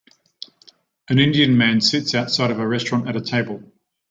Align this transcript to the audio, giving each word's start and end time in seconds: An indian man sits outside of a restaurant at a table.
An 1.09 1.19
indian 1.19 1.55
man 1.55 1.79
sits 1.79 2.15
outside 2.15 2.49
of 2.49 2.57
a 2.57 2.67
restaurant 2.67 3.07
at 3.07 3.15
a 3.15 3.21
table. 3.21 3.61